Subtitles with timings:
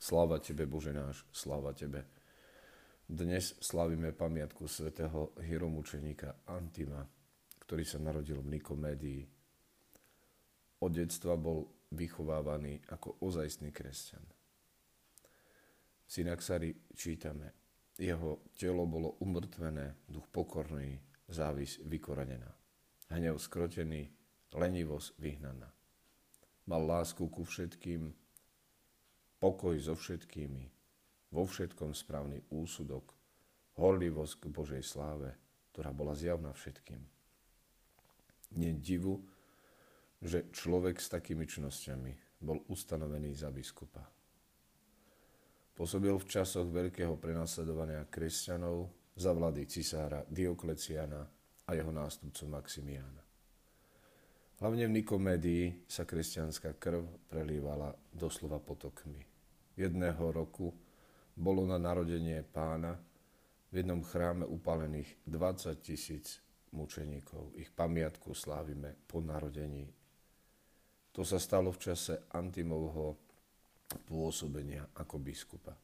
[0.00, 2.08] Sláva Tebe, Bože náš, sláva Tebe.
[3.04, 7.04] Dnes slavíme pamiatku svätého hieromučeníka Antima,
[7.60, 9.22] ktorý sa narodil v Nikomédii.
[10.80, 14.24] Od detstva bol vychovávaný ako ozajstný kresťan.
[16.00, 17.52] V Synaxari čítame,
[18.00, 20.96] jeho telo bolo umrtvené, duch pokorný,
[21.28, 22.48] závis vykorenená,
[23.12, 24.08] hnev skrotený,
[24.56, 25.68] lenivosť vyhnaná.
[26.72, 28.16] Mal lásku ku všetkým,
[29.40, 30.68] pokoj so všetkými,
[31.32, 33.16] vo všetkom správny úsudok,
[33.80, 35.32] horlivosť k Božej sláve,
[35.72, 37.00] ktorá bola zjavná všetkým.
[38.60, 39.24] Nie divu,
[40.20, 44.04] že človek s takými čnosťami bol ustanovený za biskupa.
[45.72, 51.24] Pôsobil v časoch veľkého prenasledovania kresťanov za vlády cisára Diokleciana
[51.64, 53.22] a jeho nástupcu Maximiána.
[54.60, 59.29] Hlavne v Nikomédii sa kresťanská krv prelívala doslova potokmi
[59.86, 60.72] jedného roku
[61.36, 63.00] bolo na narodenie pána
[63.70, 66.42] v jednom chráme upalených 20 tisíc
[66.74, 67.54] mučeníkov.
[67.56, 69.86] Ich pamiatku slávime po narodení.
[71.14, 73.18] To sa stalo v čase Antimovho
[74.06, 75.74] pôsobenia ako biskupa.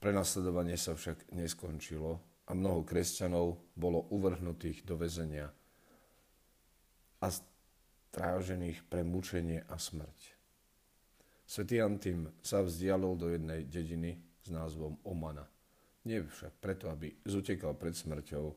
[0.00, 5.48] Prenasledovanie sa však neskončilo a mnoho kresťanov bolo uvrhnutých do väzenia
[7.20, 10.39] a strážených pre mučenie a smrť.
[11.50, 15.50] Svetý Antim sa vzdialil do jednej dediny s názvom Omana.
[16.06, 18.54] Nie však preto, aby zutekal pred smrťou,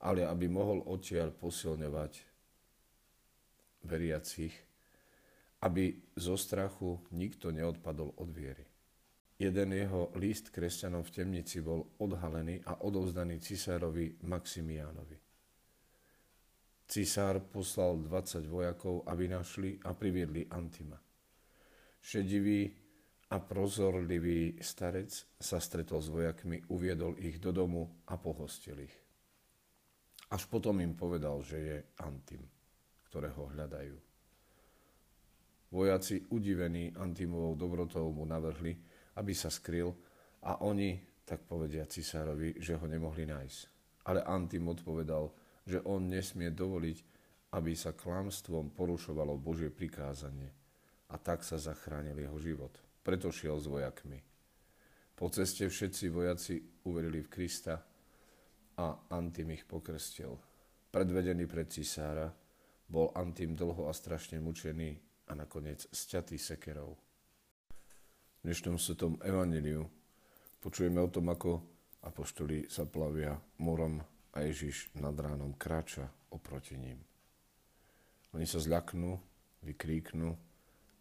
[0.00, 2.12] ale aby mohol odtiaľ posilňovať
[3.84, 4.56] veriacich,
[5.68, 8.64] aby zo strachu nikto neodpadol od viery.
[9.36, 15.20] Jeden jeho list kresťanom v temnici bol odhalený a odovzdaný cisárovi Maximiánovi.
[16.88, 20.96] Cisár poslal 20 vojakov, aby našli a priviedli Antima–
[22.00, 22.72] Šedivý
[23.30, 28.96] a prozorlivý starec sa stretol s vojakmi, uviedol ich do domu a pohostil ich.
[30.30, 32.42] Až potom im povedal, že je Antim,
[33.06, 33.96] ktorého hľadajú.
[35.70, 38.74] Vojaci, udivení Antimovou dobrotou, mu navrhli,
[39.14, 39.94] aby sa skryl
[40.42, 43.60] a oni, tak povedia cisárovi, že ho nemohli nájsť.
[44.10, 45.30] Ale Antim odpovedal,
[45.62, 46.98] že on nesmie dovoliť,
[47.54, 50.59] aby sa klamstvom porušovalo Božie prikázanie
[51.10, 52.72] a tak sa zachránil jeho život.
[53.02, 54.22] Preto šiel s vojakmi.
[55.18, 56.54] Po ceste všetci vojaci
[56.86, 57.76] uverili v Krista
[58.78, 60.32] a Antim ich pokrstil.
[60.90, 62.32] Predvedený pred cisára,
[62.90, 64.96] bol Antim dlho a strašne mučený
[65.30, 66.98] a nakoniec sťatý sekerou.
[68.40, 69.86] V dnešnom svetom evaniliu
[70.58, 71.62] počujeme o tom, ako
[72.02, 74.00] apoštoli sa plavia morom
[74.32, 76.98] a Ježiš nad ránom kráča oproti ním.
[78.32, 79.20] Oni sa zľaknú,
[79.62, 80.49] vykríknú,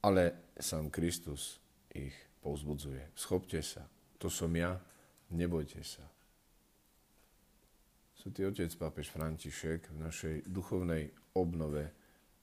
[0.03, 1.59] ale sám Kristus
[1.91, 3.11] ich povzbudzuje.
[3.15, 3.83] Schopte sa,
[4.15, 4.79] to som ja,
[5.31, 6.03] nebojte sa.
[8.19, 11.07] Svetý otec pápež František v našej duchovnej
[11.39, 11.87] obnove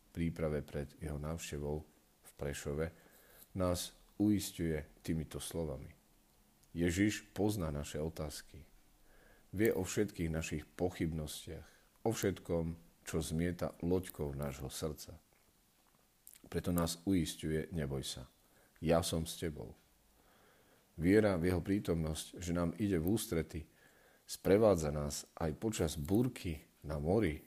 [0.08, 1.76] príprave pred jeho návštevou
[2.24, 2.86] v Prešove
[3.60, 5.92] nás uistuje týmito slovami.
[6.72, 8.64] Ježiš pozná naše otázky.
[9.52, 11.68] Vie o všetkých našich pochybnostiach,
[12.04, 15.16] o všetkom, čo zmieta loďkou nášho srdca.
[16.46, 18.24] Preto nás uistuje, neboj sa.
[18.78, 19.74] Ja som s tebou.
[20.96, 23.60] Viera v jeho prítomnosť, že nám ide v ústrety,
[24.24, 27.44] sprevádza nás aj počas búrky na mori,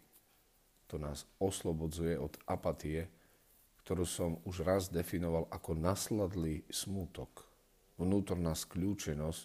[0.85, 3.09] to nás oslobodzuje od apatie,
[3.85, 7.45] ktorú som už raz definoval ako nasladlý smútok,
[7.97, 9.41] vnútorná skľúčenosť,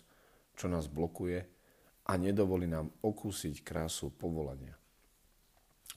[0.52, 1.40] čo nás blokuje
[2.04, 4.76] a nedovolí nám okúsiť krásu povolania.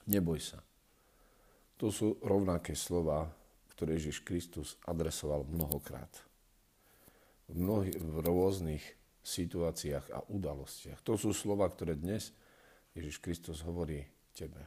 [0.07, 0.63] Neboj sa.
[1.77, 3.27] To sú rovnaké slova,
[3.77, 6.09] ktoré Ježiš Kristus adresoval mnohokrát.
[7.45, 8.81] V, mnohých, v rôznych
[9.21, 11.05] situáciách a udalostiach.
[11.05, 12.33] To sú slova, ktoré dnes
[12.97, 14.01] Ježiš Kristus hovorí
[14.33, 14.65] tebe.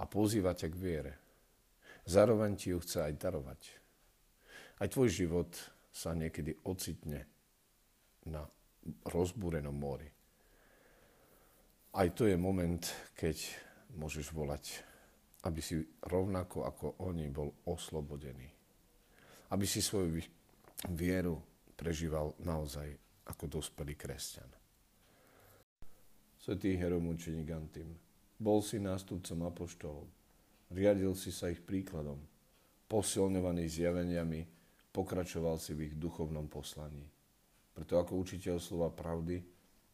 [0.00, 1.12] A pozýva ťa k viere.
[2.08, 3.60] Zároveň ti ju chce aj darovať.
[4.80, 5.52] Aj tvoj život
[5.92, 7.28] sa niekedy ocitne
[8.24, 8.48] na
[9.04, 10.08] rozbúrenom mori.
[11.92, 12.80] Aj to je moment,
[13.12, 13.36] keď
[14.00, 14.80] môžeš volať
[15.42, 18.46] aby si rovnako ako oni bol oslobodený.
[19.50, 20.22] Aby si svoju
[20.94, 21.38] vieru
[21.74, 22.88] prežíval naozaj
[23.26, 24.50] ako dospelý kresťan.
[26.42, 27.94] Svetý hieromučeník Antim,
[28.42, 30.06] bol si nástupcom apoštolov,
[30.74, 32.18] riadil si sa ich príkladom,
[32.90, 34.42] posilňovaný zjaveniami,
[34.90, 37.06] pokračoval si v ich duchovnom poslaní.
[37.70, 39.38] Preto ako učiteľ slova pravdy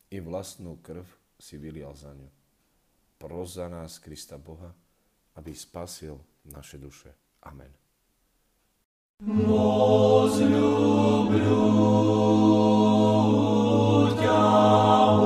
[0.09, 1.05] i vlastnú krv
[1.37, 2.27] si vylial za ňu.
[3.21, 4.73] Pros za nás Krista Boha,
[5.38, 6.19] aby spasil
[6.50, 7.14] naše duše.
[7.46, 7.70] Amen.
[9.19, 10.38] Возлюблю
[14.14, 15.19] тебя,